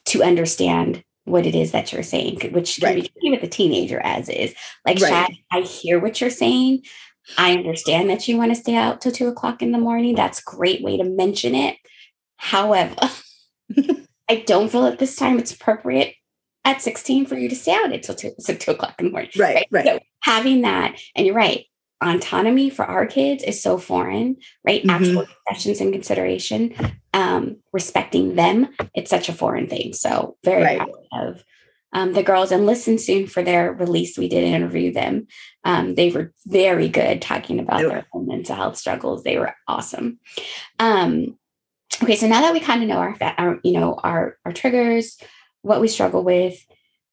[0.05, 3.11] to understand what it is that you're saying, which can right.
[3.21, 4.53] be with a teenager as is.
[4.85, 5.09] Like, right.
[5.09, 6.83] Shad, I hear what you're saying.
[7.37, 10.15] I understand that you want to stay out till two o'clock in the morning.
[10.15, 11.77] That's a great way to mention it.
[12.45, 12.95] However,
[14.29, 16.13] I don't feel at this time it's appropriate
[16.63, 19.31] at 16 for you to stay out until two, so two o'clock in the morning.
[19.35, 19.67] Right, right.
[19.71, 19.85] right.
[19.85, 21.65] So having that, and you're right,
[22.03, 24.83] autonomy for our kids is so foreign, right?
[24.83, 24.89] Mm-hmm.
[24.91, 26.75] Actual discussions and consideration,
[27.15, 29.93] um, respecting them, it's such a foreign thing.
[29.93, 30.77] So very right.
[30.77, 31.43] proud of
[31.93, 34.19] um, the girls and listen soon for their release.
[34.19, 35.25] We did interview them.
[35.63, 39.23] Um, they were very good talking about their own mental health struggles.
[39.23, 40.19] They were awesome.
[40.77, 41.39] Um,
[42.03, 45.17] okay, so now that we kind of know our, our, you know, our our triggers,
[45.61, 46.63] what we struggle with,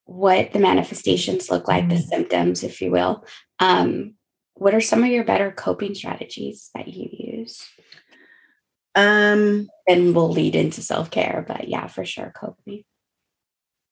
[0.05, 2.05] what the manifestations look like, the mm-hmm.
[2.05, 3.25] symptoms, if you will.
[3.59, 4.15] Um,
[4.55, 7.67] what are some of your better coping strategies that you use?
[8.95, 12.85] Um, and we'll lead into self care, but yeah, for sure, coping.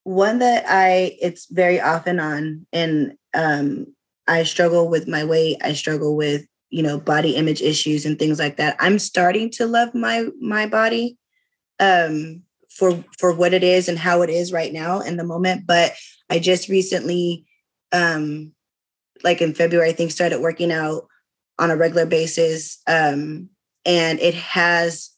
[0.04, 3.94] One that I it's very often on, and um,
[4.26, 5.58] I struggle with my weight.
[5.62, 8.76] I struggle with you know body image issues and things like that.
[8.78, 11.18] I'm starting to love my my body.
[11.78, 15.66] Um, for for what it is and how it is right now in the moment
[15.66, 15.92] but
[16.30, 17.44] i just recently
[17.92, 18.52] um
[19.24, 21.06] like in february i think started working out
[21.58, 23.48] on a regular basis um
[23.84, 25.10] and it has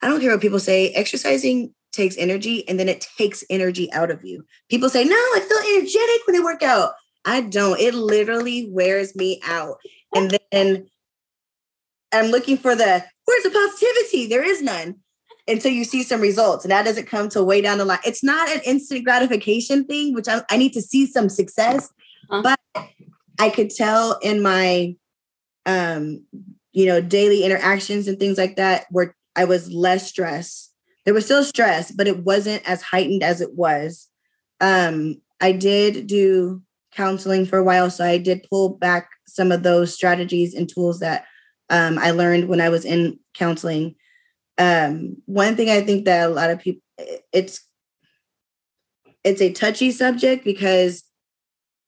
[0.00, 4.10] i don't care what people say exercising takes energy and then it takes energy out
[4.10, 6.92] of you people say no i feel energetic when i work out
[7.24, 9.76] i don't it literally wears me out
[10.16, 10.86] and then
[12.12, 14.96] i'm looking for the where's the positivity there is none
[15.48, 16.64] until you see some results.
[16.64, 18.00] And that doesn't come till way down the line.
[18.04, 21.88] It's not an instant gratification thing, which I, I need to see some success.
[22.28, 22.42] Uh-huh.
[22.42, 22.86] But
[23.38, 24.96] I could tell in my
[25.66, 26.24] um,
[26.72, 30.72] you know, daily interactions and things like that where I was less stressed.
[31.04, 34.08] There was still stress, but it wasn't as heightened as it was.
[34.60, 39.62] Um, I did do counseling for a while, so I did pull back some of
[39.62, 41.24] those strategies and tools that
[41.70, 43.96] um, I learned when I was in counseling
[44.58, 46.82] um, one thing I think that a lot of people
[47.32, 47.60] it's
[49.22, 51.02] it's a touchy subject because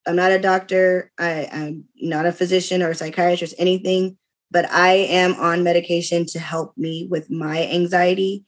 [0.07, 4.17] I'm not a doctor, I, I'm not a physician or a psychiatrist, anything,
[4.51, 8.45] but I am on medication to help me with my anxiety.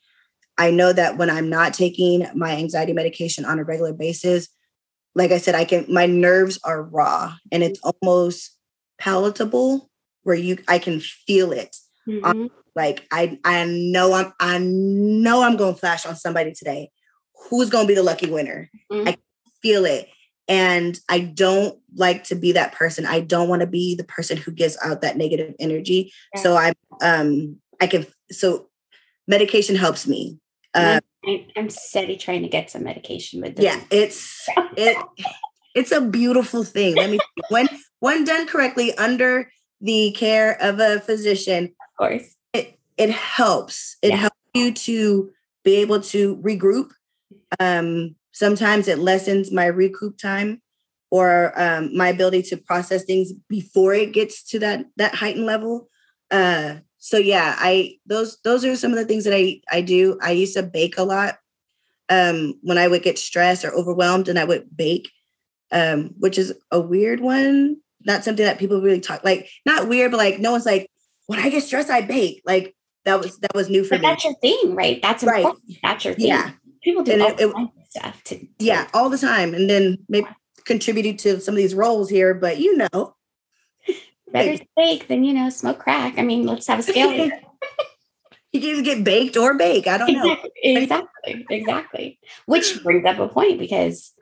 [0.59, 4.49] I know that when I'm not taking my anxiety medication on a regular basis,
[5.15, 8.57] like I said, I can my nerves are raw and it's almost
[9.01, 9.91] palatable
[10.23, 11.75] where you I can feel it
[12.09, 12.47] mm-hmm.
[12.77, 16.91] like I I know I'm I know I'm going to flash on somebody today.
[17.49, 18.71] Who's going to be the lucky winner?
[18.93, 19.09] Mm-hmm.
[19.09, 19.17] I
[19.63, 20.09] feel it.
[20.47, 23.07] And I don't like to be that person.
[23.07, 26.13] I don't want to be the person who gives out that negative energy.
[26.35, 26.43] Yeah.
[26.43, 28.69] So I um I can so
[29.27, 30.39] medication helps me.
[30.75, 33.65] Uh, I, am steady trying to get some medication with this.
[33.65, 34.97] Yeah, it's it
[35.75, 36.97] it's a beautiful thing.
[36.97, 37.69] Let me when
[38.01, 43.97] when done correctly under the care of a physician, of course, it it helps.
[44.03, 44.17] It yeah.
[44.17, 45.31] helps you to
[45.65, 46.91] be able to regroup.
[47.59, 50.61] Um, sometimes it lessens my recoup time
[51.11, 55.89] or um, my ability to process things before it gets to that that heightened level.
[56.31, 60.19] Uh, so yeah, I those those are some of the things that I I do.
[60.23, 61.39] I used to bake a lot.
[62.11, 65.11] um, when I would get stressed or overwhelmed and I would bake,
[65.71, 67.77] um, which is a weird one.
[68.05, 70.91] Not something that people really talk like, not weird, but like no one's like,
[71.27, 72.43] when I get stressed, I bake.
[72.45, 74.07] Like that was that was new for but me.
[74.09, 75.01] That's your thing, right?
[75.03, 75.63] That's important.
[75.69, 75.79] Right.
[75.83, 76.27] That's your thing.
[76.27, 76.51] Yeah.
[76.83, 79.55] People do and all it, it, stuff to, to, yeah, all the time.
[79.55, 80.27] And then maybe
[80.65, 83.15] contributing to some of these roles here, but you know.
[84.33, 86.19] Better bake than you know, smoke crack.
[86.19, 87.41] I mean, let's have a scale here.
[88.53, 89.87] you can either get baked or bake.
[89.87, 90.37] I don't know.
[90.63, 91.47] Exactly.
[91.51, 92.19] Exactly.
[92.47, 94.13] Which brings up a point because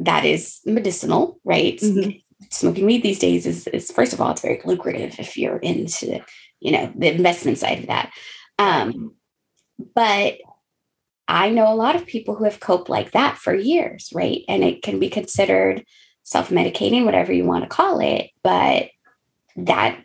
[0.00, 1.78] that is medicinal, right?
[1.78, 2.18] Mm-hmm.
[2.50, 6.20] Smoking weed these days is, is, first of all, it's very lucrative if you're into,
[6.60, 8.12] you know, the investment side of that.
[8.58, 9.14] Um,
[9.94, 10.38] but
[11.26, 14.42] I know a lot of people who have coped like that for years, right?
[14.48, 15.84] And it can be considered
[16.22, 18.88] self medicating, whatever you want to call it, but
[19.56, 20.02] that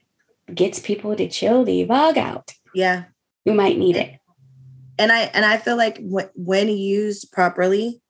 [0.53, 2.53] gets people to chill the bug out.
[2.73, 3.05] Yeah.
[3.45, 4.19] You might need it.
[4.99, 8.01] And I and I feel like when, when used properly,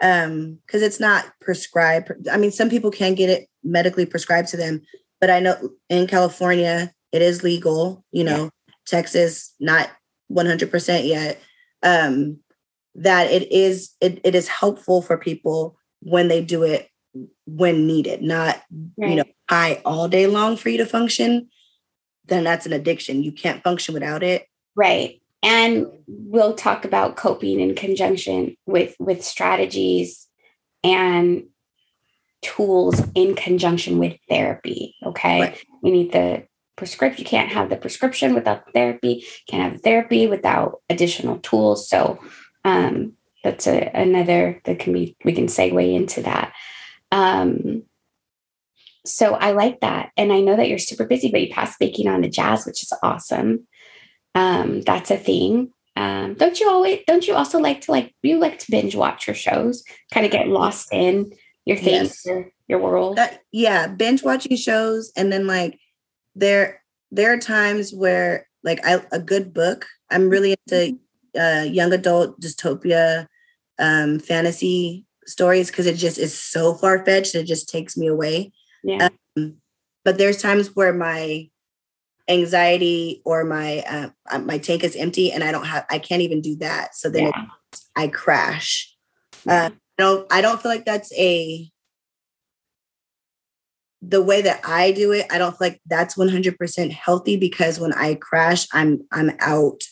[0.00, 2.10] um, because it's not prescribed.
[2.30, 4.82] I mean, some people can get it medically prescribed to them,
[5.20, 8.74] but I know in California it is legal, you know, yeah.
[8.86, 9.90] Texas not
[10.32, 11.40] 100% yet.
[11.82, 12.38] Um,
[12.94, 16.88] that it is it, it is helpful for people when they do it
[17.46, 18.60] when needed, not
[18.96, 19.10] right.
[19.10, 21.48] you know high all day long for you to function,
[22.26, 23.22] then that's an addiction.
[23.22, 24.46] You can't function without it.
[24.74, 25.19] Right.
[25.42, 30.26] And we'll talk about coping in conjunction with with strategies
[30.84, 31.44] and
[32.42, 34.94] tools in conjunction with therapy.
[35.04, 35.40] Okay.
[35.40, 35.64] Right.
[35.82, 37.24] We need the prescription.
[37.24, 39.24] You can't have the prescription without therapy.
[39.48, 41.88] Can't have therapy without additional tools.
[41.88, 42.18] So
[42.64, 46.52] um, that's a, another that can be we can segue into that.
[47.12, 47.84] Um,
[49.04, 50.10] so I like that.
[50.16, 52.82] And I know that you're super busy, but you passed baking on to jazz, which
[52.82, 53.66] is awesome.
[54.34, 55.72] Um, that's a thing.
[55.96, 59.26] Um, don't you always don't you also like to like you like to binge watch
[59.26, 61.32] your shows, kind of get lost in
[61.64, 62.26] your things, yes.
[62.26, 63.18] your, your world?
[63.18, 65.78] Uh, yeah, binge watching shows and then like
[66.34, 70.98] there there are times where like I, a good book, I'm really into
[71.38, 73.26] uh, young adult dystopia
[73.78, 77.34] um, fantasy stories because it just is so far fetched.
[77.34, 78.52] It just takes me away.
[78.84, 79.08] Yeah.
[79.36, 79.56] Um,
[80.04, 81.48] but there's times where my
[82.30, 86.22] anxiety or my uh, uh, my tank is empty and I don't have I can't
[86.22, 86.94] even do that.
[86.94, 87.46] So then yeah.
[87.72, 88.94] it, I crash.
[89.46, 91.70] Uh, I don't I don't feel like that's a
[94.02, 95.26] the way that I do it.
[95.30, 99.82] I don't feel like that's 100% healthy because when I crash, I'm I'm out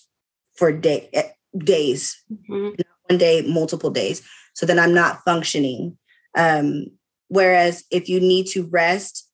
[0.57, 2.81] for day eh, days, mm-hmm.
[3.09, 4.27] one day, multiple days.
[4.55, 5.99] So then I'm not functioning.
[6.37, 6.87] Um,
[7.29, 9.29] Whereas if you need to rest,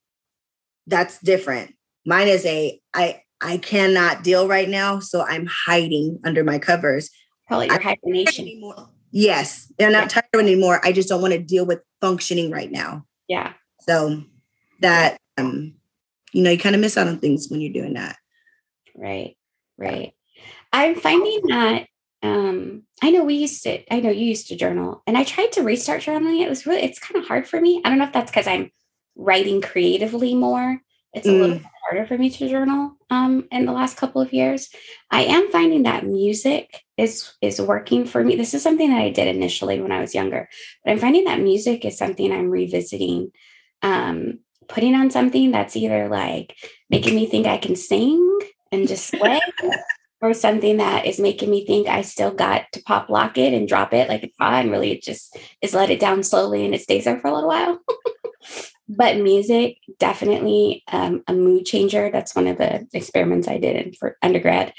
[0.86, 1.74] that's different.
[2.06, 7.10] Mine is a I I cannot deal right now, so I'm hiding under my covers.
[7.50, 8.72] It your hibernation.
[9.10, 10.80] Yes, and I'm not tired anymore.
[10.82, 13.04] I just don't want to deal with functioning right now.
[13.28, 13.52] Yeah.
[13.80, 14.22] So
[14.80, 15.74] that um,
[16.32, 18.16] you know, you kind of miss out on things when you're doing that.
[18.96, 19.36] Right.
[19.78, 20.14] Right.
[20.72, 21.86] I'm finding that
[22.24, 25.52] um i know we used to i know you used to journal and i tried
[25.52, 28.04] to restart journaling it was really it's kind of hard for me i don't know
[28.04, 28.70] if that's because i'm
[29.14, 30.80] writing creatively more
[31.14, 31.40] it's a mm.
[31.40, 34.68] little bit harder for me to journal um in the last couple of years
[35.10, 39.10] i am finding that music is is working for me this is something that i
[39.10, 40.48] did initially when i was younger
[40.84, 43.30] but i'm finding that music is something i'm revisiting
[43.82, 46.56] um putting on something that's either like
[46.90, 48.38] making me think i can sing
[48.72, 49.40] and just sway
[50.24, 53.68] or something that is making me think I still got to pop lock it and
[53.68, 56.74] drop it like it's hot and really it just is let it down slowly and
[56.74, 57.78] it stays there for a little while.
[58.88, 62.10] but music definitely um, a mood changer.
[62.10, 64.72] That's one of the experiments I did in for undergrad.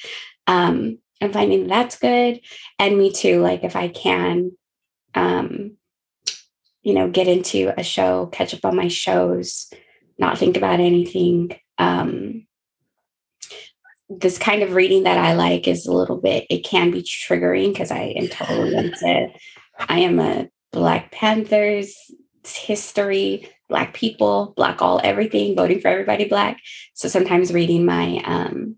[0.48, 2.42] Um, I'm finding that's good.
[2.78, 4.52] And me too, like if I can,
[5.16, 5.78] um,
[6.84, 9.72] you know, get into a show, catch up on my shows,
[10.20, 11.58] not think about anything.
[11.78, 12.46] Um,
[14.08, 17.74] this kind of reading that I like is a little bit, it can be triggering
[17.74, 19.30] because I am totally into,
[19.80, 21.96] I am a Black Panthers
[22.54, 26.60] history, Black people, Black all everything, voting for everybody Black.
[26.94, 28.78] So sometimes reading my, um,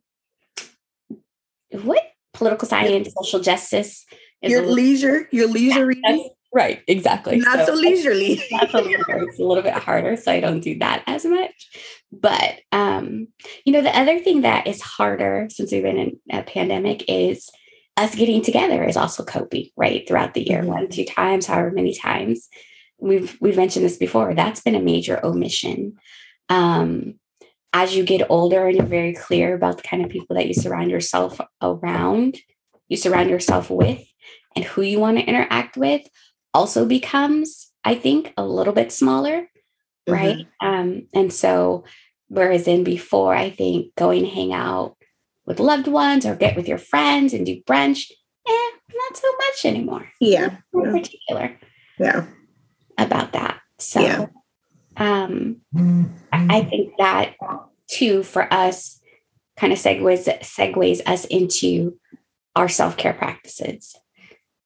[1.72, 2.04] what?
[2.34, 4.06] Political science, social justice.
[4.44, 6.30] Your leisure, your leisure reading.
[6.54, 7.38] Right, exactly.
[7.38, 8.42] Not so, so leisurely.
[8.52, 9.28] not so leisurely.
[9.28, 11.70] It's a little bit harder, so I don't do that as much.
[12.12, 13.28] But um,
[13.66, 17.50] you know, the other thing that is harder since we've been in a pandemic is
[17.98, 20.08] us getting together is also coping, right?
[20.08, 20.70] Throughout the year, mm-hmm.
[20.70, 22.48] one, two times, however many times.
[23.00, 24.34] We've we've mentioned this before.
[24.34, 25.98] That's been a major omission.
[26.50, 27.16] Um,
[27.74, 30.54] as you get older and you're very clear about the kind of people that you
[30.54, 32.38] surround yourself around,
[32.88, 34.04] you surround yourself with,
[34.56, 36.02] and who you want to interact with
[36.54, 39.48] also becomes, I think, a little bit smaller,
[40.08, 40.38] right?
[40.38, 40.68] Mm-hmm.
[40.68, 41.84] Um, and so,
[42.30, 44.96] whereas in before, I think going to hang out
[45.46, 48.10] with loved ones or get with your friends and do brunch,
[48.48, 50.10] eh, not so much anymore.
[50.20, 50.58] Yeah.
[50.74, 51.60] In particular.
[52.00, 52.26] Yeah.
[52.98, 53.60] About that.
[53.78, 54.26] So, yeah.
[54.98, 55.62] um,
[56.32, 57.36] I think that
[57.88, 59.00] too for us
[59.58, 61.98] kind of segues segues us into
[62.56, 63.96] our self-care practices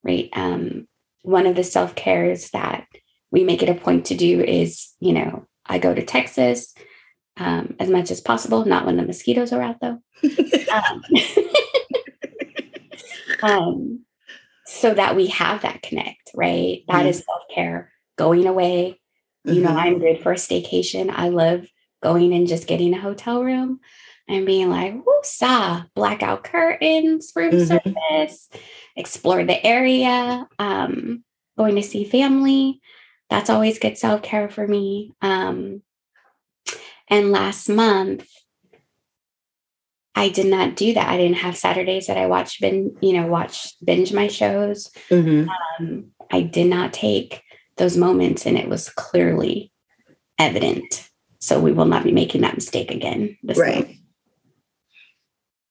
[0.02, 0.86] right um,
[1.22, 2.86] one of the self-cares that
[3.30, 6.74] we make it a point to do is you know i go to texas
[7.38, 9.98] um, as much as possible not when the mosquitoes are out though
[10.72, 11.02] um,
[13.42, 14.00] um,
[14.66, 17.08] so that we have that connect right That mm-hmm.
[17.08, 17.91] is self-care
[18.22, 19.00] going away
[19.44, 19.64] you mm-hmm.
[19.64, 21.66] know i'm good for a staycation i love
[22.02, 23.80] going and just getting a hotel room
[24.28, 27.92] and being like, woosah, blackout curtains, room mm-hmm.
[28.14, 28.48] service,
[28.96, 31.24] explore the area, um,
[31.56, 32.80] going to see family.
[33.30, 35.12] That's always good self care for me.
[35.22, 35.82] Um,
[37.08, 38.28] and last month,
[40.14, 41.08] I did not do that.
[41.08, 44.90] I didn't have Saturdays that I watched, bin, you know, watch binge my shows.
[45.08, 45.48] Mm-hmm.
[45.48, 47.42] Um, I did not take
[47.82, 49.72] those moments, and it was clearly
[50.38, 51.08] evident.
[51.40, 53.36] So we will not be making that mistake again.
[53.56, 53.96] right.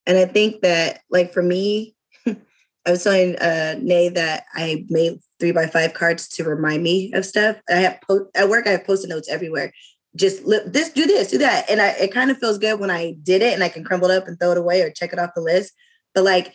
[0.04, 1.94] And I think that, like for me,
[2.26, 7.12] I was telling uh, Nay that I made three by five cards to remind me
[7.14, 7.56] of stuff.
[7.70, 8.66] I have po- at work.
[8.66, 9.72] I have post-it notes everywhere.
[10.14, 12.90] Just li- this, do this, do that, and I, it kind of feels good when
[12.90, 15.14] I did it, and I can crumble it up and throw it away or check
[15.14, 15.72] it off the list.
[16.14, 16.52] But like,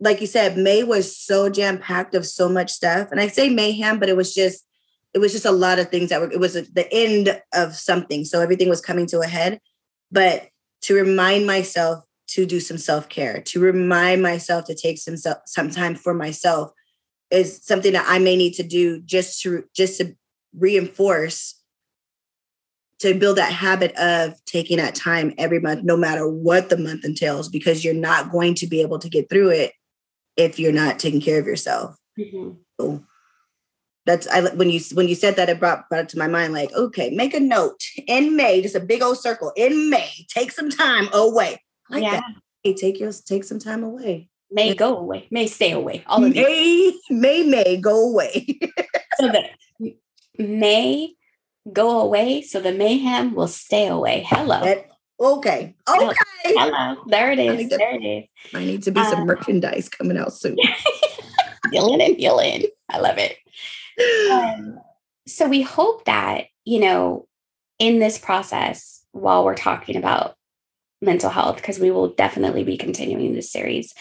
[0.00, 3.48] like you said, May was so jam packed of so much stuff, and I say
[3.48, 4.64] mayhem, but it was just,
[5.14, 6.30] it was just a lot of things that were.
[6.30, 9.60] It was the end of something, so everything was coming to a head.
[10.10, 10.48] But
[10.82, 15.94] to remind myself to do some self-care to remind myself to take some some time
[15.94, 16.70] for myself
[17.30, 20.14] is something that I may need to do just to just to
[20.54, 21.54] reinforce
[23.00, 27.04] to build that habit of taking that time every month no matter what the month
[27.04, 29.72] entails because you're not going to be able to get through it
[30.38, 32.52] if you're not taking care of yourself mm-hmm.
[32.80, 33.04] so
[34.06, 36.54] that's I when you when you said that it brought brought it to my mind
[36.54, 40.50] like okay make a note in May just a big old circle in May take
[40.50, 42.12] some time away like yeah.
[42.12, 42.24] That.
[42.62, 44.28] Hey, take your take some time away.
[44.50, 45.28] May go away.
[45.30, 46.04] May stay away.
[46.06, 48.58] All of may, may, may go away.
[49.20, 49.50] so that
[50.38, 51.14] may
[51.70, 54.24] go away so the mayhem will stay away.
[54.26, 54.64] Hello.
[54.64, 54.88] That,
[55.20, 55.74] okay.
[55.88, 56.14] Okay.
[56.44, 56.96] Hello.
[57.06, 57.68] There it is.
[57.68, 58.24] To, there it is.
[58.54, 60.56] I need to be some um, merchandise coming out soon.
[61.72, 62.64] Dealin and Healin.
[62.88, 63.36] I love it.
[64.30, 64.78] Um,
[65.26, 67.26] so we hope that, you know,
[67.78, 70.36] in this process, while we're talking about
[71.00, 73.94] mental health because we will definitely be continuing this series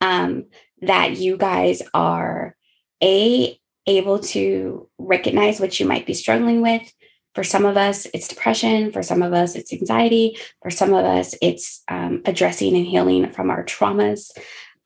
[0.00, 0.44] um,
[0.82, 2.56] that you guys are
[3.02, 6.92] a able to recognize what you might be struggling with
[7.34, 11.04] for some of us it's depression for some of us it's anxiety for some of
[11.04, 14.30] us it's um, addressing and healing from our traumas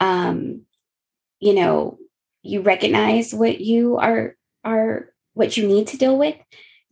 [0.01, 0.63] um,
[1.41, 1.99] you know
[2.43, 6.37] you recognize what you are are what you need to deal with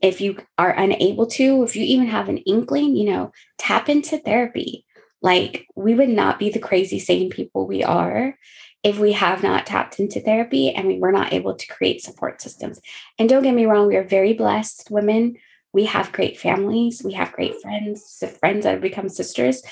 [0.03, 4.19] if you are unable to, if you even have an inkling, you know, tap into
[4.19, 4.85] therapy.
[5.23, 8.39] Like we would not be the crazy sane people we are
[8.85, 12.41] if we have not tapped into therapy and we were not able to create support
[12.41, 12.81] systems.
[13.19, 15.37] And don't get me wrong, we are very blessed women.
[15.77, 19.63] We have great families, we have great friends, friends that have become sisters,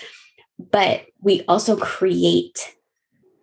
[0.59, 2.77] but we also create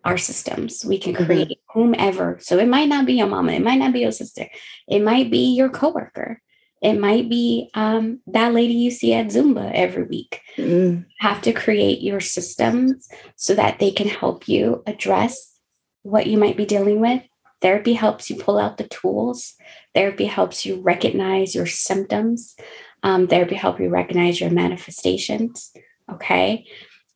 [0.04, 0.86] our systems.
[0.86, 1.26] We can mm-hmm.
[1.26, 1.80] create mm-hmm.
[1.80, 2.38] whomever.
[2.39, 4.45] So it might not be your mama, it might not be your sister,
[4.88, 6.39] it might be your coworker.
[6.84, 10.41] It might be um, that lady you see at Zumba every week.
[10.57, 11.05] Mm.
[11.20, 13.07] have to create your systems
[13.38, 15.57] so that they can help you address
[16.03, 17.24] what you might be dealing with.
[17.62, 19.53] Therapy helps you pull out the tools.
[19.93, 22.55] Therapy helps you recognize your symptoms.
[23.03, 25.72] Um, therapy help you recognize your manifestations.
[26.12, 26.66] Okay.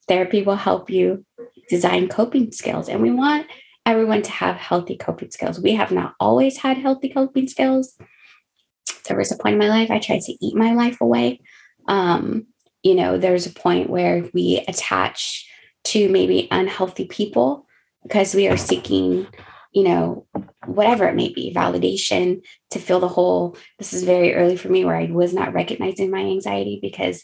[0.08, 1.24] Therapy will help you
[1.68, 2.88] design coping skills.
[2.88, 3.46] And we want
[3.84, 5.60] everyone to have healthy coping skills.
[5.60, 7.96] We have not always had healthy coping skills
[9.06, 11.40] there was a point in my life I tried to eat my life away.
[11.88, 12.46] Um,
[12.82, 15.48] you know, there's a point where we attach
[15.84, 17.66] to maybe unhealthy people
[18.02, 19.26] because we are seeking,
[19.76, 20.26] you know,
[20.64, 23.56] whatever it may be, validation to fill the hole.
[23.78, 27.22] This is very early for me where I was not recognizing my anxiety because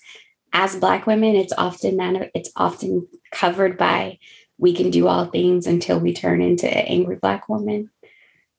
[0.53, 1.99] as black women, it's often
[2.35, 4.19] it's often covered by
[4.59, 7.91] we can do all things until we turn into an angry black woman.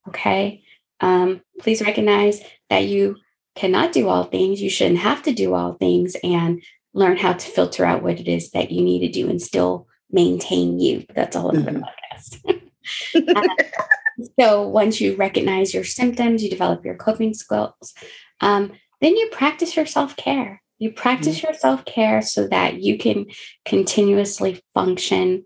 [0.07, 0.63] Okay
[1.03, 3.17] um, please recognize that you
[3.55, 4.61] cannot do all things.
[4.61, 6.63] You shouldn't have to do all things and
[6.93, 9.87] learn how to filter out what it is that you need to do and still
[10.09, 11.05] maintain you.
[11.13, 11.83] That's a whole other mm-hmm.
[11.83, 12.61] podcast.
[13.15, 13.45] um,
[14.39, 17.93] so once you recognize your symptoms, you develop your coping skills,
[18.41, 18.71] um,
[19.01, 20.61] then you practice your self care.
[20.79, 21.47] You practice mm-hmm.
[21.47, 23.25] your self care so that you can
[23.65, 25.43] continuously function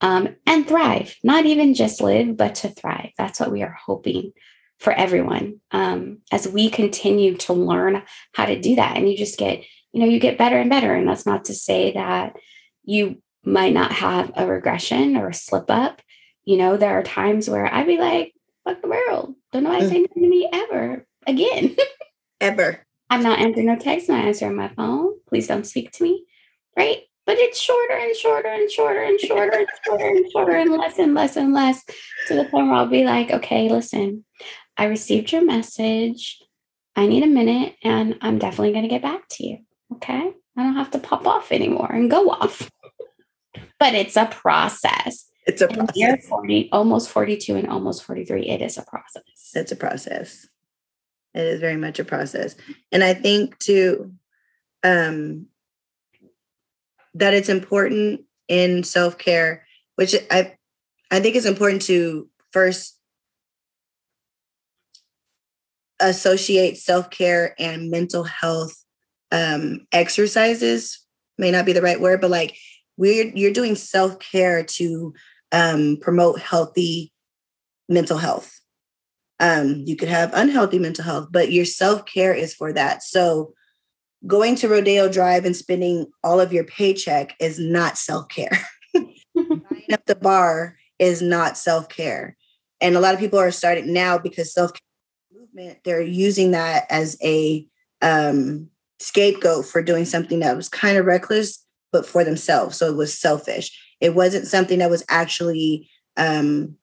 [0.00, 3.10] um, and thrive, not even just live, but to thrive.
[3.16, 4.32] That's what we are hoping
[4.78, 8.02] for everyone um, as we continue to learn
[8.32, 8.96] how to do that.
[8.96, 9.62] And you just get,
[9.92, 10.92] you know, you get better and better.
[10.92, 12.34] And that's not to say that
[12.82, 16.02] you might not have a regression or a slip up.
[16.44, 18.34] You know, there are times where I'd be like,
[18.64, 19.34] fuck the world.
[19.52, 19.88] Don't know why mm.
[19.88, 21.76] say nothing to me ever again.
[22.40, 22.84] ever.
[23.10, 25.14] I'm not answering no text, not answering my phone.
[25.28, 26.24] Please don't speak to me.
[26.76, 27.02] Right.
[27.26, 30.98] But it's shorter and shorter and shorter and shorter and shorter and shorter and less
[30.98, 31.84] and less and less
[32.26, 34.24] to the point where I'll be like, okay, listen,
[34.76, 36.42] I received your message.
[36.96, 39.58] I need a minute and I'm definitely going to get back to you.
[39.94, 40.32] Okay.
[40.56, 42.68] I don't have to pop off anymore and go off.
[43.78, 45.26] but it's a process.
[45.46, 45.96] It's a process.
[45.96, 48.48] You're 40, almost 42 and almost 43.
[48.48, 49.22] It is a process.
[49.54, 50.46] It's a process.
[51.34, 52.54] It is very much a process.
[52.92, 54.12] And I think too,
[54.84, 55.46] um,
[57.14, 59.66] that it's important in self-care,
[59.96, 60.56] which I
[61.10, 62.98] I think it's important to first
[66.00, 68.84] associate self-care and mental health
[69.30, 71.06] um, exercises
[71.38, 72.56] may not be the right word but like
[72.96, 75.14] we're you're doing self-care to
[75.52, 77.12] um, promote healthy
[77.88, 78.60] mental health
[79.40, 83.52] um, you could have unhealthy mental health but your self-care is for that so
[84.26, 88.58] going to rodeo drive and spending all of your paycheck is not self-care
[88.94, 92.36] buying up the bar is not self-care
[92.80, 94.80] and a lot of people are starting now because self-care
[95.54, 97.66] movement, they're using that as a
[98.00, 102.76] um, scapegoat for doing something that was kind of reckless, but for themselves.
[102.76, 103.91] So it was selfish.
[104.02, 106.76] It wasn't something that was actually um,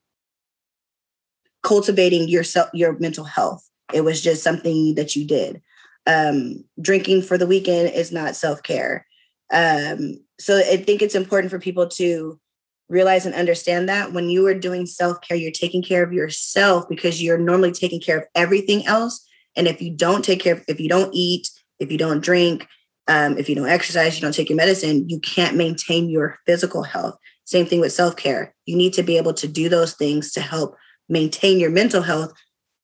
[1.61, 2.43] cultivating your
[2.73, 3.69] your mental health.
[3.93, 5.61] It was just something that you did.
[6.07, 9.05] Um, drinking for the weekend is not self care.
[9.51, 12.39] Um, so I think it's important for people to
[12.87, 16.87] realize and understand that when you are doing self care, you're taking care of yourself
[16.87, 19.27] because you're normally taking care of everything else.
[19.57, 21.49] And if you don't take care of, if you don't eat,
[21.79, 22.65] if you don't drink,
[23.09, 26.83] um, if you don't exercise, you don't take your medicine, you can't maintain your physical
[26.83, 27.17] health.
[27.45, 28.55] Same thing with self care.
[28.65, 30.75] You need to be able to do those things to help
[31.09, 32.33] maintain your mental health.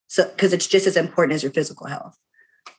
[0.07, 2.17] So, because it's just as important as your physical health.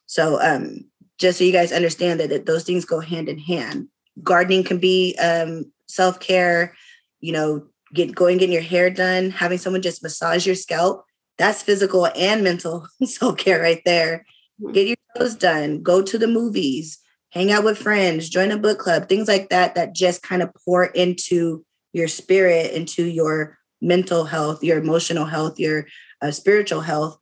[0.07, 0.85] So, um,
[1.19, 3.89] just so you guys understand that, that those things go hand in hand.
[4.23, 6.75] Gardening can be um, self care
[7.21, 11.05] you know, get going getting your hair done, having someone just massage your scalp,
[11.39, 14.25] that's physical and mental self-care right there.
[14.61, 14.73] Mm-hmm.
[14.73, 16.99] Get your toes done, go to the movies,
[17.37, 20.51] hang out with friends, join a book club, things like that that just kind of
[20.65, 25.87] pour into your spirit, into your mental health, your emotional health, your
[26.23, 27.19] uh, spiritual health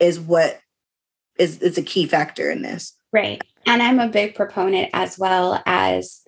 [0.00, 0.58] is what
[1.38, 2.94] is is a key factor in this.
[3.12, 3.40] Right.
[3.64, 6.22] And I'm a big proponent as well as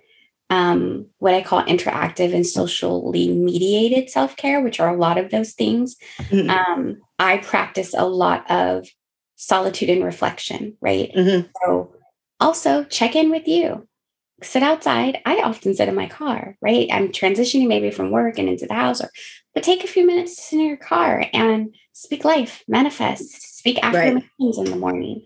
[0.51, 5.31] um, what I call interactive and socially mediated self care, which are a lot of
[5.31, 5.97] those things.
[6.19, 6.49] Mm-hmm.
[6.49, 8.87] Um, I practice a lot of
[9.35, 11.11] solitude and reflection, right?
[11.13, 11.49] Mm-hmm.
[11.65, 11.94] So
[12.41, 13.89] also check in with you.
[14.43, 15.19] Sit outside.
[15.25, 16.89] I often sit in my car, right?
[16.93, 19.11] I'm transitioning maybe from work and into the house, or
[19.55, 23.79] but take a few minutes to sit in your car and speak life, manifest, speak
[23.83, 24.59] affirmations right.
[24.59, 25.25] in the morning.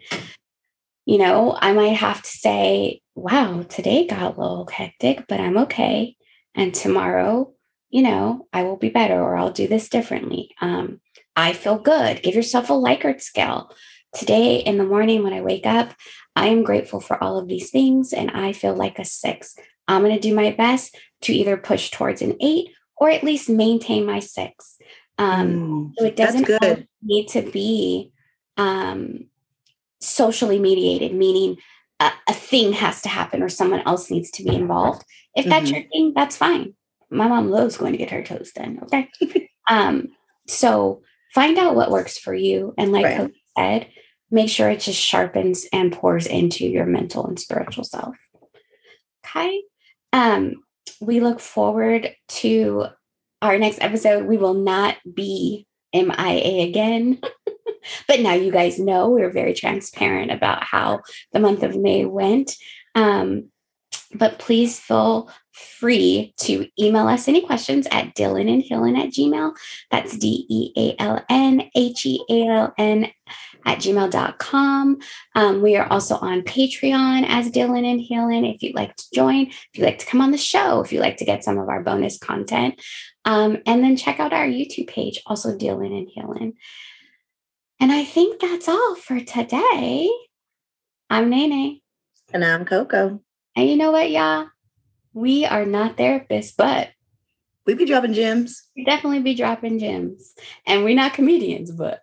[1.06, 5.56] You know, I might have to say, wow, today got a little hectic, but I'm
[5.58, 6.16] okay.
[6.54, 7.54] And tomorrow,
[7.88, 10.54] you know, I will be better or I'll do this differently.
[10.60, 11.00] Um,
[11.34, 12.22] I feel good.
[12.22, 13.70] Give yourself a Likert scale.
[14.14, 15.94] Today in the morning when I wake up,
[16.34, 19.56] I am grateful for all of these things and I feel like a six.
[19.86, 23.48] I'm going to do my best to either push towards an eight or at least
[23.48, 24.76] maintain my six.
[25.18, 26.48] Um, mm, so it doesn't
[27.02, 28.12] need to be
[28.56, 29.26] um,
[30.00, 31.56] socially mediated, meaning
[32.00, 35.04] a, a, thing has to happen or someone else needs to be involved.
[35.34, 35.74] If that's mm-hmm.
[35.74, 36.74] your thing, that's fine.
[37.10, 38.80] My mom loves going to get her toes done.
[38.84, 39.08] Okay.
[39.70, 40.08] um,
[40.46, 41.02] so
[41.34, 42.74] find out what works for you.
[42.78, 43.32] And like right.
[43.56, 43.88] said,
[44.30, 48.16] make sure it just sharpens and pours into your mental and spiritual self.
[49.24, 49.62] Okay.
[50.12, 50.56] Um,
[51.00, 52.86] we look forward to
[53.42, 54.26] our next episode.
[54.26, 57.20] We will not be MIA again.
[58.08, 61.00] but now you guys know we're very transparent about how
[61.32, 62.56] the month of May went.
[62.94, 63.50] Um,
[64.14, 69.54] but please feel free to email us any questions at Dealin and Healin at Gmail.
[69.90, 73.10] That's D E A L N H E A L N
[73.68, 74.98] at gmail.com.
[75.34, 79.48] Um, we are also on Patreon as Dealin and Healin If you'd like to join,
[79.48, 81.68] if you'd like to come on the show, if you'd like to get some of
[81.68, 82.80] our bonus content.
[83.26, 86.54] Um, and then check out our YouTube page, also Dealin and Healin.
[87.78, 90.10] And I think that's all for today.
[91.10, 91.82] I'm Nene.
[92.32, 93.20] And I'm Coco.
[93.54, 94.48] And you know what, y'all?
[95.12, 96.88] We are not therapists, but
[97.66, 98.62] we be dropping gems.
[98.74, 100.32] We definitely be dropping gems.
[100.66, 102.02] And we're not comedians, but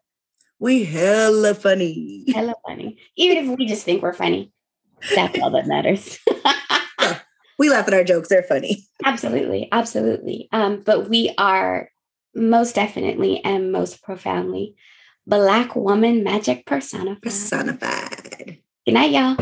[0.66, 2.26] we hella funny.
[2.34, 2.98] Hella funny.
[3.16, 4.52] Even if we just think we're funny.
[5.14, 6.18] That's all that matters.
[7.00, 7.20] yeah,
[7.60, 8.30] we laugh at our jokes.
[8.30, 8.84] They're funny.
[9.04, 9.70] Absolutely.
[9.72, 10.50] Absolutely.
[10.52, 11.92] Um, but we are
[12.34, 14.76] most definitely and most profoundly
[15.28, 17.22] Black woman magic personified.
[17.22, 18.58] Personified.
[18.86, 19.38] Good night, y'all.